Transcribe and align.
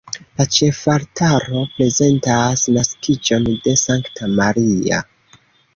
La 0.39 0.45
ĉefaltaro 0.53 1.61
prezentas 1.75 2.65
naskiĝon 2.79 3.49
de 3.69 3.79
Sankta 3.87 4.35
Maria. 4.43 5.07